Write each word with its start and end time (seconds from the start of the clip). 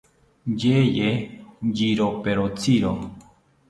Yeye 0.61 1.09
riyoperotziro 1.75 2.91